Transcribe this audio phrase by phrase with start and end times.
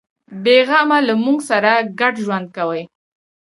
[0.43, 2.83] بیغمه له موږ سره ګډ ژوند کوي.